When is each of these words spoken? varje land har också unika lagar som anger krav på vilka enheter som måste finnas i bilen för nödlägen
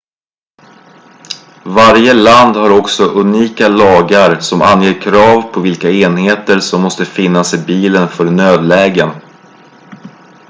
varje 1.65 2.13
land 2.13 2.55
har 2.55 2.79
också 2.79 3.03
unika 3.05 3.67
lagar 3.67 4.39
som 4.39 4.61
anger 4.61 5.01
krav 5.01 5.41
på 5.41 5.59
vilka 5.59 5.91
enheter 5.91 6.59
som 6.59 6.81
måste 6.81 7.05
finnas 7.05 7.53
i 7.53 7.57
bilen 7.57 8.07
för 8.07 8.25
nödlägen 8.31 9.09